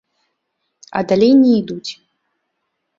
А 0.97 1.05
далей 1.13 1.33
не 1.45 1.51
ідуць. 1.61 1.91